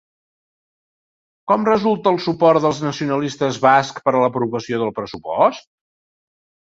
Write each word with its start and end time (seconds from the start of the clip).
Com 1.51 1.67
resulta 1.67 2.13
el 2.13 2.17
suport 2.27 2.65
dels 2.65 2.81
nacionalistes 2.85 3.61
bascs 3.67 4.07
per 4.09 4.15
a 4.17 4.23
l'aprovació 4.25 4.81
del 4.85 4.95
pressupost? 5.01 5.69